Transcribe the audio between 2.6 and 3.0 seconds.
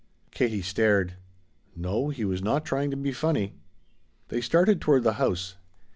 trying to